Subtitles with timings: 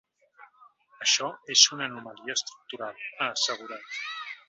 [1.07, 1.27] “Això
[1.57, 4.05] és una anomalia estructural”, ha assegurat.